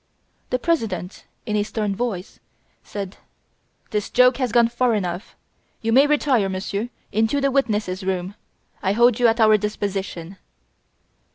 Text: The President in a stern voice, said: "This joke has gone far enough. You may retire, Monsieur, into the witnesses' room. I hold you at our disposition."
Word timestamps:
The 0.49 0.57
President 0.57 1.25
in 1.45 1.55
a 1.55 1.61
stern 1.61 1.95
voice, 1.95 2.39
said: 2.83 3.17
"This 3.91 4.09
joke 4.09 4.37
has 4.37 4.51
gone 4.51 4.67
far 4.67 4.95
enough. 4.95 5.35
You 5.83 5.93
may 5.93 6.07
retire, 6.07 6.49
Monsieur, 6.49 6.89
into 7.11 7.39
the 7.39 7.51
witnesses' 7.51 8.03
room. 8.03 8.33
I 8.81 8.93
hold 8.93 9.19
you 9.19 9.27
at 9.27 9.39
our 9.39 9.57
disposition." 9.57 10.37